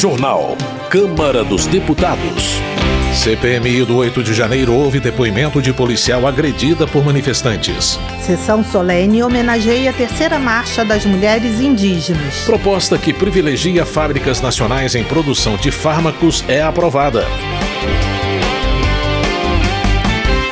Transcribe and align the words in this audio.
Jornal. 0.00 0.56
Câmara 0.88 1.44
dos 1.44 1.66
Deputados. 1.66 2.54
CPMI 3.22 3.84
do 3.84 3.98
8 3.98 4.22
de 4.22 4.32
janeiro 4.32 4.72
houve 4.72 4.98
depoimento 4.98 5.60
de 5.60 5.74
policial 5.74 6.26
agredida 6.26 6.86
por 6.86 7.04
manifestantes. 7.04 7.98
Sessão 8.22 8.64
solene 8.64 9.22
homenageia 9.22 9.90
a 9.90 9.92
terceira 9.92 10.38
marcha 10.38 10.86
das 10.86 11.04
mulheres 11.04 11.60
indígenas. 11.60 12.44
Proposta 12.46 12.96
que 12.96 13.12
privilegia 13.12 13.84
fábricas 13.84 14.40
nacionais 14.40 14.94
em 14.94 15.04
produção 15.04 15.58
de 15.58 15.70
fármacos 15.70 16.42
é 16.48 16.62
aprovada. 16.62 17.26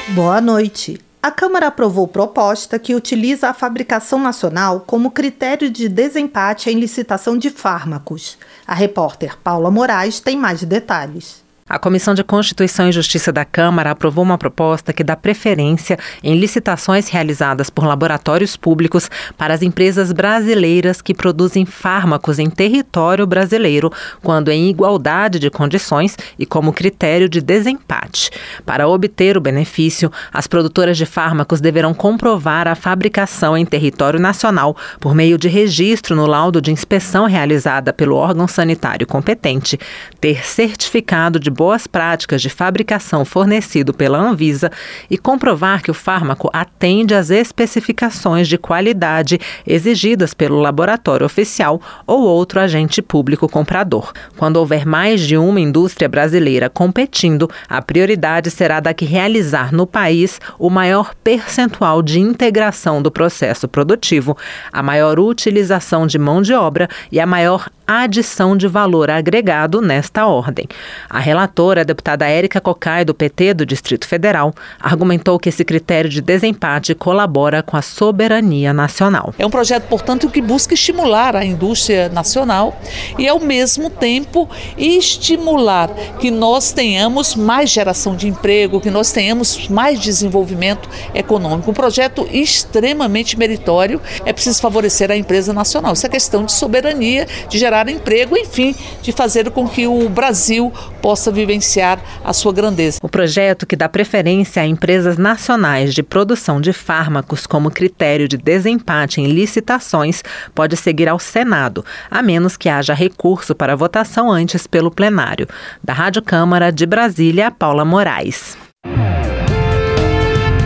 Boa 0.09 0.43
noite. 0.43 1.08
A 1.21 1.33
Câmara 1.33 1.67
aprovou 1.67 2.07
proposta 2.07 2.79
que 2.79 2.95
utiliza 2.95 3.49
a 3.49 3.55
fabricação 3.55 4.21
nacional 4.21 4.85
como 4.87 5.11
critério 5.11 5.69
de 5.69 5.89
desempate 5.89 6.71
em 6.71 6.79
licitação 6.79 7.37
de 7.37 7.51
fármacos. 7.51 8.39
A 8.65 8.73
repórter 8.73 9.37
Paula 9.37 9.69
Moraes 9.69 10.21
tem 10.21 10.37
mais 10.37 10.63
detalhes. 10.63 11.48
A 11.69 11.79
Comissão 11.79 12.15
de 12.15 12.25
Constituição 12.25 12.89
e 12.89 12.93
Justiça 12.93 13.31
da 13.31 13.45
Câmara 13.45 13.91
aprovou 13.91 14.25
uma 14.25 14.39
proposta 14.39 14.91
que 14.91 15.05
dá 15.05 15.15
preferência 15.15 15.99
em 16.23 16.35
licitações 16.35 17.09
realizadas 17.09 17.69
por 17.69 17.85
laboratórios 17.85 18.57
públicos 18.57 19.11
para 19.37 19.53
as 19.53 19.61
empresas 19.61 20.11
brasileiras 20.11 21.03
que 21.03 21.13
produzem 21.13 21.67
fármacos 21.67 22.39
em 22.39 22.49
território 22.49 23.27
brasileiro, 23.27 23.93
quando 24.23 24.51
em 24.51 24.71
igualdade 24.71 25.39
de 25.39 25.51
condições 25.51 26.17
e 26.39 26.47
como 26.47 26.73
critério 26.73 27.29
de 27.29 27.43
desempate. 27.43 28.31
Para 28.65 28.89
obter 28.89 29.37
o 29.37 29.41
benefício, 29.41 30.11
as 30.33 30.47
produtoras 30.47 30.97
de 30.97 31.05
fármacos 31.05 31.61
deverão 31.61 31.93
comprovar 31.93 32.67
a 32.67 32.75
fabricação 32.75 33.55
em 33.55 33.67
território 33.67 34.19
nacional 34.19 34.75
por 34.99 35.15
meio 35.15 35.37
de 35.37 35.49
registro 35.49 36.17
no 36.17 36.27
laudo 36.27 36.63
de 36.63 36.73
inspeção 36.73 37.27
realizada 37.27 37.93
pelo 37.93 38.17
órgão 38.17 38.49
sanitário 38.49 39.07
competente, 39.07 39.79
ter 40.19 40.47
certificado 40.47 41.39
de 41.39 41.58
boas 41.59 41.89
práticas 41.89 42.41
de 42.41 42.49
fabricação 42.49 43.25
fornecido 43.25 43.93
pela 43.93 44.17
Anvisa 44.17 44.71
e 45.11 45.19
comprovar 45.19 45.83
que 45.83 45.91
o 45.91 45.95
fármaco 45.95 46.49
atende 46.53 47.17
às 47.17 47.31
especificações 47.31 48.47
de 48.47 48.57
qualidade 48.57 49.41
exigidas 49.67 50.33
pelo 50.33 50.61
laboratório 50.61 51.27
oficial 51.27 51.83
ou 52.07 52.23
outro 52.23 52.61
agente 52.61 53.03
público 53.03 53.49
comprador. 53.49 54.13
Quando 54.37 54.59
houver 54.59 54.87
mais 54.87 55.21
de 55.21 55.37
uma 55.37 55.59
indústria 55.61 56.09
brasileira 56.09 56.71
competindo, 56.71 57.51
a 57.69 57.83
prioridade 57.83 58.53
será 58.53 58.79
da 58.79 58.95
que 58.95 59.05
realizar 59.05 59.73
no 59.73 59.85
país 59.85 60.41
o 60.61 60.71
maior 60.71 61.13
percentual 61.25 62.03
de 62.03 62.21
integração 62.21 63.03
do 63.03 63.11
processo 63.11 63.67
produtivo, 63.67 64.39
a 64.73 64.81
maior 64.81 65.19
utilização 65.19 66.07
de 66.07 66.21
mão 66.21 66.41
de 66.41 66.55
obra 66.55 66.89
e 67.11 67.19
a 67.19 67.27
maior 67.27 67.69
adição 67.89 68.55
de 68.55 68.69
valor 68.69 69.11
agregado 69.11 69.81
nesta 69.81 70.27
ordem. 70.27 70.67
A 71.09 71.19
relatora, 71.19 71.81
a 71.81 71.85
deputada 71.85 72.29
Érica 72.29 72.61
Cocai, 72.61 73.03
do 73.03 73.15
PT 73.15 73.55
do 73.55 73.65
Distrito 73.65 74.07
Federal, 74.07 74.53
argumentou 74.79 75.39
que 75.39 75.49
esse 75.49 75.65
critério 75.65 76.11
de 76.11 76.21
desempate 76.21 76.95
colabora 76.95 77.63
com 77.63 77.79
a 77.79 77.83
soberania 77.83 78.75
nacional. 78.75 79.33
É 79.39 79.47
um 79.47 79.51
projeto, 79.51 79.85
portanto, 79.85 80.29
que 80.29 80.43
busca 80.43 80.75
estimular 80.75 81.35
a 81.35 81.45
indústria 81.45 82.11
nacional 82.11 82.79
e, 83.19 83.27
ao 83.27 83.41
mesmo 83.41 83.89
tempo, 83.89 84.49
estimular 84.77 85.89
que 86.21 86.31
nós 86.31 86.73
tenhamos 86.73 87.35
mais 87.35 87.71
geração 87.71 88.15
de 88.15 88.29
emprego, 88.29 88.81
que 88.81 88.91
nós 88.91 89.13
tenhamos 89.13 89.67
mais 89.69 89.99
desenvolvimento 89.99 90.89
econômico. 91.15 91.71
Um 91.71 91.75
projeto 91.75 92.29
extremamente 92.31 93.39
meritório. 93.39 94.01
É 94.27 94.33
preciso 94.33 94.61
favorecer 94.61 95.11
a 95.11 95.17
empresa 95.17 95.53
nacional. 95.53 95.95
Isso 95.95 96.07
é 96.07 96.09
questão 96.11 96.45
de 96.45 96.53
soberania, 96.53 97.27
de 97.49 97.59
gerar 97.59 97.78
gerar 97.79 97.89
emprego, 97.89 98.37
enfim, 98.37 98.75
de 99.01 99.13
fazer 99.13 99.51
com 99.51 99.69
que 99.69 99.87
o 99.87 100.09
Brasil 100.09 100.73
possa 101.01 101.31
vivenciar 101.31 102.01
a 102.25 102.33
sua 102.33 102.53
grandeza. 102.53 102.99
O 103.03 103.09
projeto 103.09 103.67
que 103.67 103.77
dá 103.77 103.89
preferência 103.89 104.63
a 104.63 104.67
empresas 104.67 105.17
nacionais 105.17 105.95
de 105.95 106.03
produção 106.03 106.61
de 106.61 106.73
fármacos 106.73 107.47
como 107.47 107.71
critério 107.71 108.27
de 108.27 108.37
desempate 108.37 109.21
em 109.21 109.27
licitações 109.27 110.23
pode 110.55 110.77
seguir 110.77 111.09
ao 111.09 111.19
Senado, 111.19 111.85
a 112.11 112.23
menos 112.23 112.57
que 112.57 112.69
haja 112.69 112.95
recurso 112.95 113.55
para 113.55 113.77
votação 113.77 114.31
antes 114.31 114.67
pelo 114.67 114.91
plenário. 114.91 115.47
Da 115.83 115.93
Rádio 115.93 116.23
Câmara 116.23 116.73
de 116.73 116.87
Brasília, 116.87 117.51
Paula 117.51 117.85
Moraes. 117.85 118.57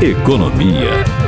Economia. 0.00 1.21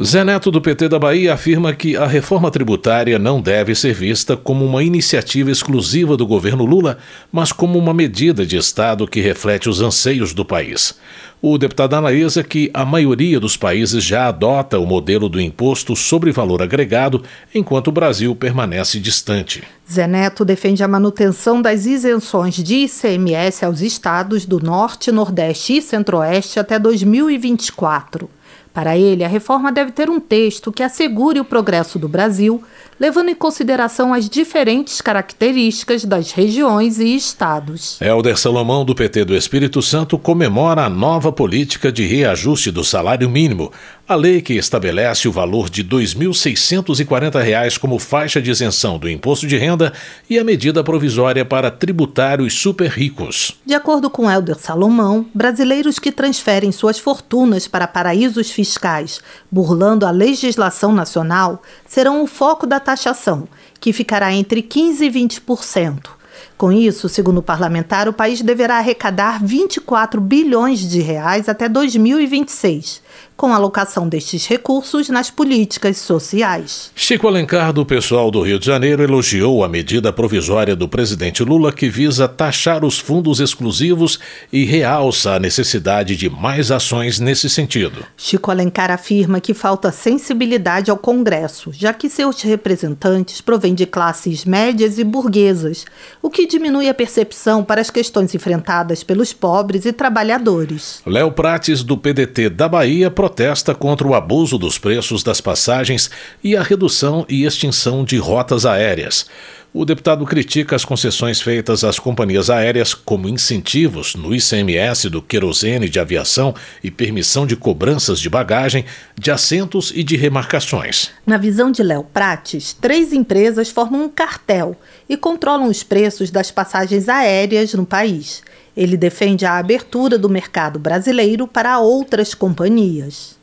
Zé 0.00 0.22
Neto 0.22 0.52
do 0.52 0.60
PT 0.60 0.88
da 0.88 0.96
Bahia 0.96 1.34
afirma 1.34 1.74
que 1.74 1.96
a 1.96 2.06
reforma 2.06 2.52
tributária 2.52 3.18
não 3.18 3.40
deve 3.40 3.74
ser 3.74 3.92
vista 3.92 4.36
como 4.36 4.64
uma 4.64 4.80
iniciativa 4.80 5.50
exclusiva 5.50 6.16
do 6.16 6.24
governo 6.24 6.64
Lula, 6.64 6.98
mas 7.32 7.50
como 7.50 7.76
uma 7.76 7.92
medida 7.92 8.46
de 8.46 8.56
Estado 8.56 9.08
que 9.08 9.20
reflete 9.20 9.68
os 9.68 9.80
anseios 9.80 10.32
do 10.32 10.44
país. 10.44 10.96
O 11.42 11.58
deputado 11.58 11.94
analisa 11.94 12.44
que 12.44 12.70
a 12.72 12.84
maioria 12.84 13.40
dos 13.40 13.56
países 13.56 14.04
já 14.04 14.28
adota 14.28 14.78
o 14.78 14.86
modelo 14.86 15.28
do 15.28 15.40
imposto 15.40 15.96
sobre 15.96 16.30
valor 16.30 16.62
agregado, 16.62 17.24
enquanto 17.52 17.88
o 17.88 17.92
Brasil 17.92 18.36
permanece 18.36 19.00
distante. 19.00 19.64
Zé 19.90 20.06
Neto 20.06 20.44
defende 20.44 20.84
a 20.84 20.88
manutenção 20.88 21.60
das 21.60 21.86
isenções 21.86 22.54
de 22.54 22.84
ICMS 22.84 23.64
aos 23.64 23.80
estados 23.80 24.46
do 24.46 24.60
Norte, 24.60 25.10
Nordeste 25.10 25.76
e 25.76 25.82
Centro-Oeste 25.82 26.60
até 26.60 26.78
2024. 26.78 28.37
Para 28.72 28.96
ele, 28.96 29.24
a 29.24 29.28
reforma 29.28 29.72
deve 29.72 29.92
ter 29.92 30.08
um 30.08 30.20
texto 30.20 30.70
que 30.70 30.82
assegure 30.82 31.40
o 31.40 31.44
progresso 31.44 31.98
do 31.98 32.08
Brasil, 32.08 32.62
levando 32.98 33.28
em 33.28 33.34
consideração 33.34 34.12
as 34.12 34.28
diferentes 34.28 35.00
características 35.00 36.04
das 36.04 36.32
regiões 36.32 36.98
e 36.98 37.14
estados. 37.14 38.00
Helder 38.00 38.36
Salomão, 38.36 38.84
do 38.84 38.94
PT 38.94 39.24
do 39.24 39.36
Espírito 39.36 39.80
Santo, 39.82 40.18
comemora 40.18 40.84
a 40.84 40.90
nova 40.90 41.32
política 41.32 41.90
de 41.90 42.04
reajuste 42.04 42.70
do 42.70 42.84
salário 42.84 43.28
mínimo, 43.28 43.72
a 44.08 44.14
lei 44.14 44.40
que 44.40 44.54
estabelece 44.54 45.28
o 45.28 45.32
valor 45.32 45.68
de 45.68 45.82
R$ 45.82 45.88
2.640 45.88 47.78
como 47.78 47.98
faixa 47.98 48.40
de 48.40 48.50
isenção 48.50 48.98
do 48.98 49.06
imposto 49.06 49.46
de 49.46 49.58
renda 49.58 49.92
e 50.30 50.38
a 50.38 50.44
medida 50.44 50.82
provisória 50.82 51.44
para 51.44 51.70
tributários 51.70 52.54
super 52.54 52.88
ricos. 52.88 53.54
De 53.66 53.74
acordo 53.74 54.08
com 54.08 54.30
Helder 54.30 54.56
Salomão, 54.58 55.26
brasileiros 55.34 55.98
que 55.98 56.10
transferem 56.10 56.72
suas 56.72 56.98
fortunas 56.98 57.68
para 57.68 57.86
paraísos 57.86 58.50
fiscais, 58.50 59.20
burlando 59.52 60.06
a 60.06 60.10
legislação 60.10 60.90
nacional, 60.90 61.62
serão 61.86 62.22
o 62.22 62.26
foco 62.26 62.66
da 62.66 62.80
taxação, 62.80 63.46
que 63.78 63.92
ficará 63.92 64.32
entre 64.32 64.62
15% 64.62 65.02
e 65.02 65.10
20%. 65.10 66.08
Com 66.56 66.72
isso, 66.72 67.10
segundo 67.10 67.38
o 67.38 67.42
parlamentar, 67.42 68.08
o 68.08 68.12
país 68.12 68.40
deverá 68.40 68.78
arrecadar 68.78 69.44
24 69.44 70.18
bilhões 70.18 70.80
de 70.80 71.00
reais 71.00 71.46
até 71.46 71.68
2026 71.68 73.06
com 73.36 73.52
a 73.52 73.56
alocação 73.56 74.08
destes 74.08 74.46
recursos 74.46 75.08
nas 75.08 75.30
políticas 75.30 75.98
sociais. 75.98 76.90
Chico 76.94 77.28
Alencar, 77.28 77.72
do 77.72 77.86
pessoal 77.86 78.30
do 78.30 78.42
Rio 78.42 78.58
de 78.58 78.66
Janeiro, 78.66 79.02
elogiou 79.02 79.62
a 79.62 79.68
medida 79.68 80.12
provisória 80.12 80.74
do 80.74 80.88
presidente 80.88 81.44
Lula 81.44 81.72
que 81.72 81.88
visa 81.88 82.26
taxar 82.26 82.84
os 82.84 82.98
fundos 82.98 83.38
exclusivos 83.38 84.18
e 84.52 84.64
realça 84.64 85.34
a 85.34 85.38
necessidade 85.38 86.16
de 86.16 86.28
mais 86.28 86.72
ações 86.72 87.20
nesse 87.20 87.48
sentido. 87.48 88.04
Chico 88.16 88.50
Alencar 88.50 88.90
afirma 88.90 89.40
que 89.40 89.54
falta 89.54 89.92
sensibilidade 89.92 90.90
ao 90.90 90.98
Congresso, 90.98 91.70
já 91.72 91.94
que 91.94 92.08
seus 92.08 92.42
representantes 92.42 93.40
provêm 93.40 93.74
de 93.74 93.86
classes 93.86 94.44
médias 94.44 94.98
e 94.98 95.04
burguesas, 95.04 95.84
o 96.20 96.28
que 96.28 96.46
diminui 96.46 96.88
a 96.88 96.94
percepção 96.94 97.62
para 97.62 97.80
as 97.80 97.90
questões 97.90 98.34
enfrentadas 98.34 99.04
pelos 99.04 99.32
pobres 99.32 99.86
e 99.86 99.92
trabalhadores. 99.92 101.00
Léo 101.06 101.30
Prates, 101.32 101.82
do 101.82 101.96
PDT 101.96 102.50
da 102.50 102.68
Bahia, 102.68 103.07
protesta 103.10 103.74
contra 103.74 104.06
o 104.06 104.14
abuso 104.14 104.58
dos 104.58 104.78
preços 104.78 105.22
das 105.22 105.40
passagens 105.40 106.10
e 106.42 106.56
a 106.56 106.62
redução 106.62 107.24
e 107.28 107.44
extinção 107.44 108.04
de 108.04 108.16
rotas 108.16 108.64
aéreas. 108.66 109.26
O 109.72 109.84
deputado 109.84 110.24
critica 110.24 110.74
as 110.74 110.84
concessões 110.84 111.42
feitas 111.42 111.84
às 111.84 111.98
companhias 111.98 112.48
aéreas 112.48 112.94
como 112.94 113.28
incentivos 113.28 114.14
no 114.14 114.34
ICMS 114.34 115.10
do 115.10 115.20
querosene 115.20 115.90
de 115.90 116.00
aviação 116.00 116.54
e 116.82 116.90
permissão 116.90 117.46
de 117.46 117.54
cobranças 117.54 118.18
de 118.18 118.30
bagagem, 118.30 118.86
de 119.16 119.30
assentos 119.30 119.92
e 119.94 120.02
de 120.02 120.16
remarcações. 120.16 121.10
Na 121.26 121.36
visão 121.36 121.70
de 121.70 121.82
Léo 121.82 122.02
Prates, 122.02 122.72
três 122.72 123.12
empresas 123.12 123.68
formam 123.68 124.04
um 124.04 124.08
cartel 124.08 124.74
e 125.06 125.18
controlam 125.18 125.68
os 125.68 125.82
preços 125.82 126.30
das 126.30 126.50
passagens 126.50 127.06
aéreas 127.06 127.74
no 127.74 127.84
país. 127.84 128.42
Ele 128.78 128.96
defende 128.96 129.44
a 129.44 129.58
abertura 129.58 130.16
do 130.16 130.28
mercado 130.28 130.78
brasileiro 130.78 131.48
para 131.48 131.80
outras 131.80 132.32
companhias. 132.32 133.36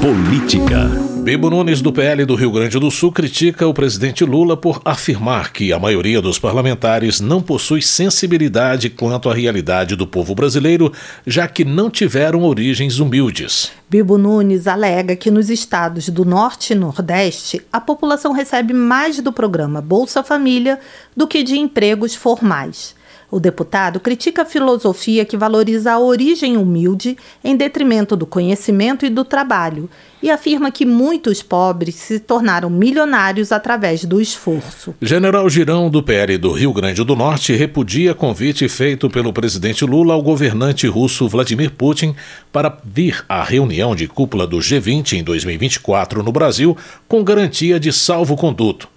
Política. 0.00 1.07
Bibo 1.28 1.50
Nunes, 1.50 1.82
do 1.82 1.92
PL 1.92 2.24
do 2.24 2.34
Rio 2.34 2.50
Grande 2.50 2.80
do 2.80 2.90
Sul, 2.90 3.12
critica 3.12 3.66
o 3.66 3.74
presidente 3.74 4.24
Lula 4.24 4.56
por 4.56 4.80
afirmar 4.82 5.52
que 5.52 5.74
a 5.74 5.78
maioria 5.78 6.22
dos 6.22 6.38
parlamentares 6.38 7.20
não 7.20 7.42
possui 7.42 7.82
sensibilidade 7.82 8.88
quanto 8.88 9.28
à 9.28 9.34
realidade 9.34 9.94
do 9.94 10.06
povo 10.06 10.34
brasileiro, 10.34 10.90
já 11.26 11.46
que 11.46 11.66
não 11.66 11.90
tiveram 11.90 12.44
origens 12.44 12.98
humildes. 12.98 13.70
Bibo 13.90 14.16
Nunes 14.16 14.66
alega 14.66 15.14
que 15.14 15.30
nos 15.30 15.50
estados 15.50 16.08
do 16.08 16.24
Norte 16.24 16.72
e 16.72 16.74
Nordeste, 16.74 17.60
a 17.70 17.78
população 17.78 18.32
recebe 18.32 18.72
mais 18.72 19.20
do 19.20 19.30
programa 19.30 19.82
Bolsa 19.82 20.22
Família 20.22 20.80
do 21.14 21.28
que 21.28 21.42
de 21.42 21.58
empregos 21.58 22.14
formais. 22.14 22.96
O 23.30 23.38
deputado 23.38 24.00
critica 24.00 24.42
a 24.42 24.46
filosofia 24.46 25.22
que 25.22 25.36
valoriza 25.36 25.92
a 25.92 25.98
origem 25.98 26.56
humilde 26.56 27.16
em 27.44 27.54
detrimento 27.54 28.16
do 28.16 28.24
conhecimento 28.24 29.04
e 29.04 29.10
do 29.10 29.22
trabalho 29.22 29.90
e 30.22 30.30
afirma 30.30 30.70
que 30.70 30.86
muitos 30.86 31.42
pobres 31.42 31.94
se 31.94 32.18
tornaram 32.18 32.70
milionários 32.70 33.52
através 33.52 34.04
do 34.04 34.18
esforço. 34.18 34.94
General 35.00 35.48
Girão, 35.50 35.90
do 35.90 36.02
PL 36.02 36.38
do 36.38 36.52
Rio 36.52 36.72
Grande 36.72 37.04
do 37.04 37.14
Norte, 37.14 37.54
repudia 37.54 38.14
convite 38.14 38.66
feito 38.66 39.10
pelo 39.10 39.32
presidente 39.32 39.84
Lula 39.84 40.14
ao 40.14 40.22
governante 40.22 40.86
russo 40.86 41.28
Vladimir 41.28 41.70
Putin 41.72 42.14
para 42.50 42.78
vir 42.82 43.22
à 43.28 43.44
reunião 43.44 43.94
de 43.94 44.08
cúpula 44.08 44.46
do 44.46 44.56
G20 44.56 45.18
em 45.18 45.22
2024 45.22 46.22
no 46.22 46.32
Brasil 46.32 46.74
com 47.06 47.22
garantia 47.22 47.78
de 47.78 47.92
salvo-conduto. 47.92 48.88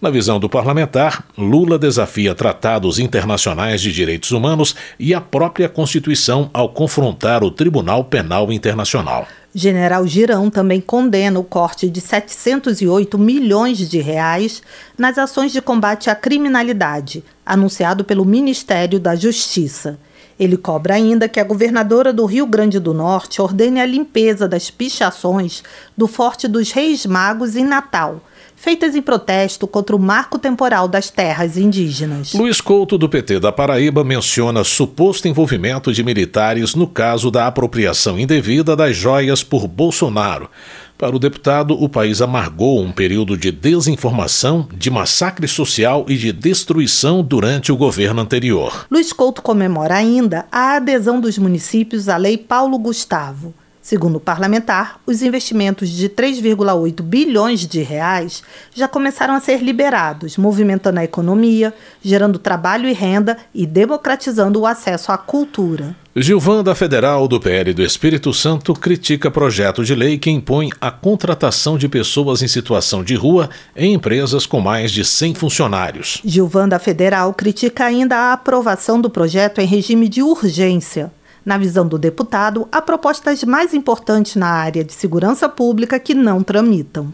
Na 0.00 0.10
visão 0.10 0.38
do 0.38 0.48
parlamentar, 0.48 1.24
Lula 1.36 1.76
desafia 1.76 2.32
tratados 2.32 3.00
internacionais 3.00 3.80
de 3.80 3.92
direitos 3.92 4.30
humanos 4.30 4.76
e 4.96 5.12
a 5.12 5.20
própria 5.20 5.68
Constituição 5.68 6.48
ao 6.54 6.68
confrontar 6.68 7.42
o 7.42 7.50
Tribunal 7.50 8.04
Penal 8.04 8.52
Internacional. 8.52 9.26
General 9.52 10.06
Girão 10.06 10.50
também 10.50 10.80
condena 10.80 11.40
o 11.40 11.42
corte 11.42 11.90
de 11.90 12.00
708 12.00 13.18
milhões 13.18 13.78
de 13.90 13.98
reais 13.98 14.62
nas 14.96 15.18
ações 15.18 15.50
de 15.50 15.60
combate 15.60 16.08
à 16.08 16.14
criminalidade, 16.14 17.24
anunciado 17.44 18.04
pelo 18.04 18.24
Ministério 18.24 19.00
da 19.00 19.16
Justiça. 19.16 19.98
Ele 20.38 20.56
cobra 20.56 20.94
ainda 20.94 21.28
que 21.28 21.40
a 21.40 21.44
governadora 21.44 22.12
do 22.12 22.24
Rio 22.24 22.46
Grande 22.46 22.78
do 22.78 22.94
Norte 22.94 23.42
ordene 23.42 23.80
a 23.80 23.86
limpeza 23.86 24.46
das 24.46 24.70
pichações 24.70 25.64
do 25.96 26.06
Forte 26.06 26.46
dos 26.46 26.70
Reis 26.70 27.04
Magos 27.04 27.56
em 27.56 27.64
Natal 27.64 28.20
feitas 28.58 28.96
em 28.96 29.00
protesto 29.00 29.66
contra 29.66 29.94
o 29.94 29.98
marco 29.98 30.38
temporal 30.38 30.88
das 30.88 31.10
terras 31.10 31.56
indígenas. 31.56 32.32
Luiz 32.34 32.60
Couto, 32.60 32.98
do 32.98 33.08
PT 33.08 33.38
da 33.38 33.52
Paraíba, 33.52 34.02
menciona 34.02 34.64
suposto 34.64 35.28
envolvimento 35.28 35.92
de 35.92 36.02
militares 36.02 36.74
no 36.74 36.86
caso 36.86 37.30
da 37.30 37.46
apropriação 37.46 38.18
indevida 38.18 38.74
das 38.74 38.96
joias 38.96 39.44
por 39.44 39.68
Bolsonaro. 39.68 40.50
Para 40.98 41.14
o 41.14 41.18
deputado, 41.20 41.80
o 41.80 41.88
país 41.88 42.20
amargou 42.20 42.82
um 42.82 42.90
período 42.90 43.36
de 43.36 43.52
desinformação, 43.52 44.68
de 44.74 44.90
massacre 44.90 45.46
social 45.46 46.04
e 46.08 46.16
de 46.16 46.32
destruição 46.32 47.22
durante 47.22 47.70
o 47.70 47.76
governo 47.76 48.20
anterior. 48.20 48.86
Luiz 48.90 49.12
Couto 49.12 49.40
comemora 49.40 49.94
ainda 49.94 50.46
a 50.50 50.74
adesão 50.74 51.20
dos 51.20 51.38
municípios 51.38 52.08
à 52.08 52.16
Lei 52.16 52.36
Paulo 52.36 52.76
Gustavo. 52.76 53.54
Segundo 53.88 54.16
o 54.16 54.20
parlamentar, 54.20 55.00
os 55.06 55.22
investimentos 55.22 55.88
de 55.88 56.10
3,8 56.10 57.00
bilhões 57.00 57.66
de 57.66 57.80
reais 57.80 58.42
já 58.74 58.86
começaram 58.86 59.32
a 59.32 59.40
ser 59.40 59.62
liberados, 59.62 60.36
movimentando 60.36 61.00
a 61.00 61.04
economia, 61.04 61.72
gerando 62.02 62.38
trabalho 62.38 62.86
e 62.86 62.92
renda 62.92 63.38
e 63.54 63.64
democratizando 63.64 64.60
o 64.60 64.66
acesso 64.66 65.10
à 65.10 65.16
cultura. 65.16 65.96
Gilvan 66.14 66.62
da 66.62 66.74
Federal 66.74 67.26
do 67.26 67.40
PL 67.40 67.72
do 67.72 67.82
Espírito 67.82 68.34
Santo 68.34 68.74
critica 68.74 69.30
projeto 69.30 69.82
de 69.82 69.94
lei 69.94 70.18
que 70.18 70.28
impõe 70.28 70.70
a 70.80 70.90
contratação 70.90 71.78
de 71.78 71.88
pessoas 71.88 72.42
em 72.42 72.48
situação 72.48 73.02
de 73.02 73.14
rua 73.14 73.48
em 73.74 73.94
empresas 73.94 74.44
com 74.44 74.60
mais 74.60 74.92
de 74.92 75.02
100 75.02 75.34
funcionários. 75.34 76.20
Gilvan 76.24 76.68
da 76.68 76.78
Federal 76.78 77.32
critica 77.32 77.86
ainda 77.86 78.16
a 78.16 78.32
aprovação 78.34 79.00
do 79.00 79.08
projeto 79.08 79.60
em 79.60 79.66
regime 79.66 80.08
de 80.08 80.22
urgência, 80.22 81.10
na 81.48 81.56
visão 81.56 81.88
do 81.88 81.98
deputado, 81.98 82.68
há 82.70 82.82
propostas 82.82 83.42
mais 83.42 83.72
importantes 83.72 84.36
na 84.36 84.48
área 84.48 84.84
de 84.84 84.92
segurança 84.92 85.48
pública 85.48 85.98
que 85.98 86.12
não 86.12 86.42
tramitam. 86.42 87.10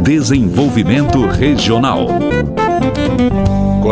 Desenvolvimento 0.00 1.26
Regional. 1.26 2.06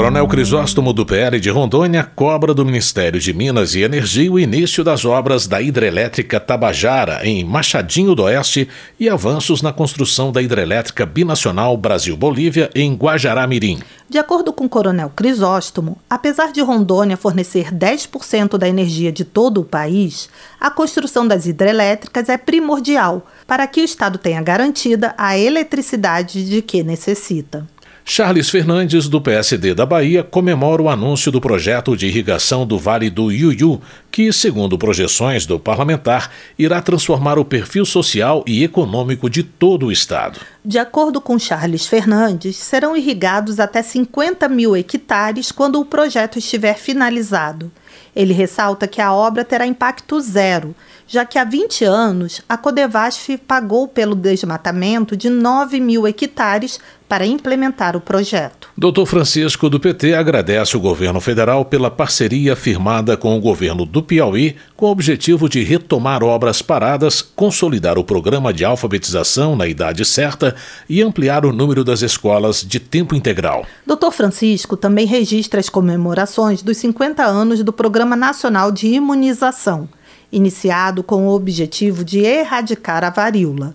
Coronel 0.00 0.26
Crisóstomo 0.26 0.94
do 0.94 1.04
PL 1.04 1.38
de 1.38 1.50
Rondônia 1.50 2.02
cobra 2.02 2.54
do 2.54 2.64
Ministério 2.64 3.20
de 3.20 3.34
Minas 3.34 3.74
e 3.74 3.82
Energia 3.82 4.32
o 4.32 4.40
início 4.40 4.82
das 4.82 5.04
obras 5.04 5.46
da 5.46 5.60
hidrelétrica 5.60 6.40
Tabajara, 6.40 7.20
em 7.22 7.44
Machadinho 7.44 8.14
do 8.14 8.22
Oeste, 8.22 8.66
e 8.98 9.10
avanços 9.10 9.60
na 9.60 9.74
construção 9.74 10.32
da 10.32 10.40
hidrelétrica 10.40 11.04
binacional 11.04 11.76
Brasil-Bolívia, 11.76 12.70
em 12.74 12.94
Guajará-Mirim. 12.94 13.80
De 14.08 14.16
acordo 14.16 14.54
com 14.54 14.64
o 14.64 14.70
Coronel 14.70 15.12
Crisóstomo, 15.14 15.98
apesar 16.08 16.50
de 16.50 16.62
Rondônia 16.62 17.18
fornecer 17.18 17.70
10% 17.70 18.56
da 18.56 18.66
energia 18.66 19.12
de 19.12 19.26
todo 19.26 19.60
o 19.60 19.66
país, 19.66 20.30
a 20.58 20.70
construção 20.70 21.28
das 21.28 21.44
hidrelétricas 21.44 22.30
é 22.30 22.38
primordial 22.38 23.26
para 23.46 23.66
que 23.66 23.82
o 23.82 23.84
Estado 23.84 24.16
tenha 24.16 24.40
garantida 24.40 25.14
a 25.18 25.36
eletricidade 25.36 26.48
de 26.48 26.62
que 26.62 26.82
necessita. 26.82 27.68
Charles 28.04 28.50
Fernandes, 28.50 29.08
do 29.08 29.20
PSD 29.20 29.74
da 29.74 29.86
Bahia, 29.86 30.24
comemora 30.24 30.82
o 30.82 30.88
anúncio 30.88 31.30
do 31.30 31.40
projeto 31.40 31.96
de 31.96 32.06
irrigação 32.06 32.66
do 32.66 32.78
Vale 32.78 33.08
do 33.08 33.30
Iuiú, 33.30 33.80
que, 34.10 34.32
segundo 34.32 34.78
projeções 34.78 35.46
do 35.46 35.60
parlamentar, 35.60 36.30
irá 36.58 36.82
transformar 36.82 37.38
o 37.38 37.44
perfil 37.44 37.84
social 37.84 38.42
e 38.46 38.64
econômico 38.64 39.30
de 39.30 39.42
todo 39.42 39.86
o 39.86 39.92
Estado. 39.92 40.40
De 40.64 40.78
acordo 40.78 41.20
com 41.20 41.38
Charles 41.38 41.86
Fernandes, 41.86 42.56
serão 42.56 42.96
irrigados 42.96 43.60
até 43.60 43.82
50 43.82 44.48
mil 44.48 44.76
hectares 44.76 45.52
quando 45.52 45.78
o 45.78 45.84
projeto 45.84 46.38
estiver 46.38 46.74
finalizado. 46.74 47.70
Ele 48.14 48.32
ressalta 48.32 48.88
que 48.88 49.00
a 49.00 49.12
obra 49.12 49.44
terá 49.44 49.66
impacto 49.66 50.20
zero, 50.20 50.74
já 51.10 51.24
que 51.24 51.36
há 51.36 51.44
20 51.44 51.84
anos 51.84 52.40
a 52.48 52.56
Codevasf 52.56 53.36
pagou 53.38 53.88
pelo 53.88 54.14
desmatamento 54.14 55.16
de 55.16 55.28
9 55.28 55.80
mil 55.80 56.06
hectares 56.06 56.78
para 57.08 57.26
implementar 57.26 57.96
o 57.96 58.00
projeto. 58.00 58.68
Dr. 58.78 59.04
Francisco 59.04 59.68
do 59.68 59.80
PT 59.80 60.14
agradece 60.14 60.76
o 60.76 60.80
governo 60.80 61.20
federal 61.20 61.64
pela 61.64 61.90
parceria 61.90 62.54
firmada 62.54 63.16
com 63.16 63.36
o 63.36 63.40
governo 63.40 63.84
do 63.84 64.00
Piauí 64.00 64.54
com 64.76 64.86
o 64.86 64.90
objetivo 64.90 65.48
de 65.48 65.64
retomar 65.64 66.22
obras 66.22 66.62
paradas, 66.62 67.20
consolidar 67.20 67.98
o 67.98 68.04
programa 68.04 68.52
de 68.54 68.64
alfabetização 68.64 69.56
na 69.56 69.66
idade 69.66 70.04
certa 70.04 70.54
e 70.88 71.02
ampliar 71.02 71.44
o 71.44 71.52
número 71.52 71.82
das 71.82 72.02
escolas 72.02 72.62
de 72.62 72.78
tempo 72.78 73.16
integral. 73.16 73.66
Dr. 73.84 74.12
Francisco 74.12 74.76
também 74.76 75.06
registra 75.06 75.58
as 75.58 75.68
comemorações 75.68 76.62
dos 76.62 76.76
50 76.76 77.24
anos 77.24 77.64
do 77.64 77.72
Programa 77.72 78.14
Nacional 78.14 78.70
de 78.70 78.86
Imunização 78.86 79.88
iniciado 80.32 81.02
com 81.02 81.26
o 81.26 81.34
objetivo 81.34 82.04
de 82.04 82.20
erradicar 82.20 83.04
a 83.04 83.10
varíola. 83.10 83.74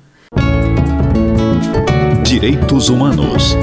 Direitos 2.24 2.90
Humanos. 2.90 3.56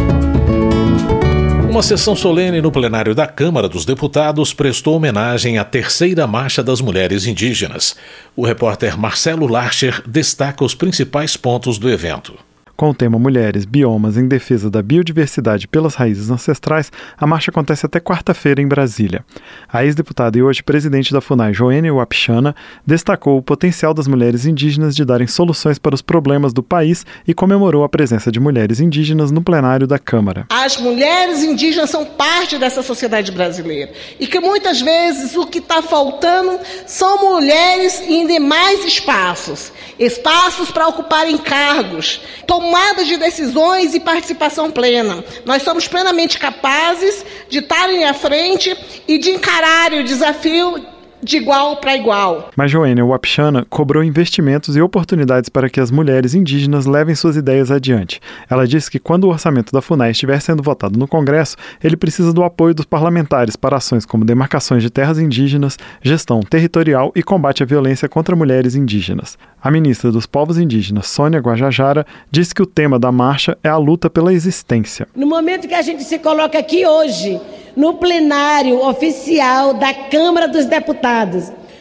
Uma 1.68 1.82
sessão 1.82 2.14
solene 2.14 2.60
no 2.60 2.70
plenário 2.70 3.14
da 3.14 3.26
Câmara 3.26 3.66
dos 3.66 3.86
Deputados 3.86 4.52
prestou 4.52 4.96
homenagem 4.96 5.56
à 5.56 5.64
terceira 5.64 6.26
Marcha 6.26 6.62
das 6.62 6.82
Mulheres 6.82 7.26
Indígenas. 7.26 7.96
O 8.36 8.44
repórter 8.44 8.98
Marcelo 8.98 9.46
Larcher 9.46 10.02
destaca 10.06 10.64
os 10.64 10.74
principais 10.74 11.34
pontos 11.34 11.78
do 11.78 11.88
evento. 11.88 12.34
Com 12.76 12.90
o 12.90 12.94
tema 12.94 13.18
Mulheres, 13.18 13.64
Biomas 13.64 14.16
em 14.16 14.26
Defesa 14.26 14.70
da 14.70 14.82
Biodiversidade 14.82 15.68
pelas 15.68 15.94
Raízes 15.94 16.30
Ancestrais, 16.30 16.90
a 17.16 17.26
marcha 17.26 17.50
acontece 17.50 17.86
até 17.86 18.00
quarta-feira 18.00 18.60
em 18.60 18.66
Brasília. 18.66 19.24
A 19.70 19.84
ex-deputada 19.84 20.38
e 20.38 20.42
hoje 20.42 20.62
presidente 20.62 21.12
da 21.12 21.20
FUNAI, 21.20 21.52
Joênia 21.52 21.92
Wapichana, 21.92 22.56
destacou 22.84 23.38
o 23.38 23.42
potencial 23.42 23.94
das 23.94 24.08
mulheres 24.08 24.46
indígenas 24.46 24.96
de 24.96 25.04
darem 25.04 25.26
soluções 25.26 25.78
para 25.78 25.94
os 25.94 26.02
problemas 26.02 26.52
do 26.52 26.62
país 26.62 27.04
e 27.28 27.34
comemorou 27.34 27.84
a 27.84 27.88
presença 27.88 28.32
de 28.32 28.40
mulheres 28.40 28.80
indígenas 28.80 29.30
no 29.30 29.42
plenário 29.42 29.86
da 29.86 29.98
Câmara. 29.98 30.46
As 30.48 30.76
mulheres 30.78 31.42
indígenas 31.42 31.90
são 31.90 32.04
parte 32.04 32.58
dessa 32.58 32.82
sociedade 32.82 33.30
brasileira 33.30 33.92
e 34.18 34.26
que 34.26 34.40
muitas 34.40 34.80
vezes 34.80 35.36
o 35.36 35.46
que 35.46 35.58
está 35.58 35.82
faltando 35.82 36.58
são 36.86 37.32
mulheres 37.32 38.00
em 38.08 38.26
demais 38.26 38.84
espaços 38.84 39.72
espaços 39.98 40.70
para 40.70 40.88
ocuparem 40.88 41.38
cargos, 41.38 42.20
tomadas 42.62 43.08
de 43.08 43.16
decisões 43.16 43.92
e 43.92 43.98
participação 43.98 44.70
plena. 44.70 45.24
Nós 45.44 45.64
somos 45.64 45.88
plenamente 45.88 46.38
capazes 46.38 47.26
de 47.48 47.58
estarem 47.58 48.04
à 48.04 48.14
frente 48.14 48.76
e 49.08 49.18
de 49.18 49.30
encarar 49.30 49.92
o 49.92 50.04
desafio 50.04 50.86
de 51.22 51.36
igual 51.36 51.76
para 51.76 51.96
igual. 51.96 52.50
Mas 52.56 52.70
Joênia 52.70 53.04
Wapchana 53.04 53.64
cobrou 53.68 54.02
investimentos 54.02 54.76
e 54.76 54.82
oportunidades 54.82 55.48
para 55.48 55.70
que 55.70 55.80
as 55.80 55.90
mulheres 55.90 56.34
indígenas 56.34 56.86
levem 56.86 57.14
suas 57.14 57.36
ideias 57.36 57.70
adiante. 57.70 58.20
Ela 58.50 58.66
disse 58.66 58.90
que 58.90 58.98
quando 58.98 59.24
o 59.24 59.28
orçamento 59.28 59.72
da 59.72 59.80
FUNAI 59.80 60.10
estiver 60.10 60.40
sendo 60.40 60.62
votado 60.62 60.98
no 60.98 61.06
Congresso, 61.06 61.56
ele 61.82 61.96
precisa 61.96 62.32
do 62.32 62.42
apoio 62.42 62.74
dos 62.74 62.84
parlamentares 62.84 63.56
para 63.56 63.76
ações 63.76 64.04
como 64.04 64.24
demarcações 64.24 64.82
de 64.82 64.90
terras 64.90 65.18
indígenas, 65.18 65.78
gestão 66.02 66.40
territorial 66.40 67.12
e 67.14 67.22
combate 67.22 67.62
à 67.62 67.66
violência 67.66 68.08
contra 68.08 68.34
mulheres 68.34 68.74
indígenas. 68.74 69.38
A 69.62 69.70
ministra 69.70 70.10
dos 70.10 70.26
Povos 70.26 70.58
Indígenas, 70.58 71.06
Sônia 71.06 71.38
Guajajara, 71.38 72.04
disse 72.30 72.52
que 72.52 72.62
o 72.62 72.66
tema 72.66 72.98
da 72.98 73.12
marcha 73.12 73.56
é 73.62 73.68
a 73.68 73.76
luta 73.76 74.10
pela 74.10 74.32
existência. 74.32 75.06
No 75.14 75.26
momento 75.26 75.68
que 75.68 75.74
a 75.74 75.82
gente 75.82 76.02
se 76.02 76.18
coloca 76.18 76.58
aqui 76.58 76.84
hoje, 76.84 77.40
no 77.76 77.94
plenário 77.94 78.84
oficial 78.84 79.74
da 79.74 79.94
Câmara 79.94 80.48
dos 80.48 80.66
Deputados, 80.66 81.11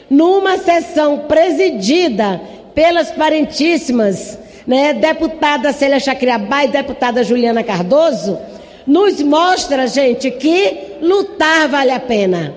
numa 0.10 0.58
sessão 0.58 1.20
presidida 1.20 2.42
pelas 2.76 3.12
parentíssimas, 3.12 4.38
né, 4.68 4.94
deputada 4.94 5.72
Célia 5.72 6.00
Chacriabá 6.00 6.66
e 6.66 6.70
deputada 6.70 7.24
Juliana 7.24 7.64
Cardoso, 7.64 8.38
nos 8.86 9.22
mostra, 9.22 9.88
gente, 9.88 10.30
que 10.32 10.98
lutar 11.02 11.68
vale 11.68 11.92
a 11.92 12.00
pena. 12.00 12.54